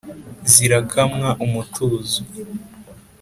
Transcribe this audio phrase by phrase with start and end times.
[0.51, 2.19] Zirakamwa umutuzo,